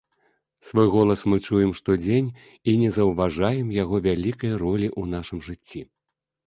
Свой 0.61 0.87
голас 0.95 1.21
мы 1.33 1.37
чуем 1.47 1.71
штодзень 1.79 2.31
і 2.73 2.77
не 2.85 2.89
заўважаем 2.97 3.67
яго 3.83 3.95
вялікай 4.09 4.51
ролі 4.67 4.87
ў 4.99 5.17
нашым 5.17 5.39
жыцці. 5.49 5.81